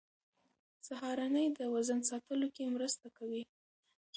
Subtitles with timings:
[0.87, 3.43] سهارنۍ د وزن ساتلو کې مرسته کوي.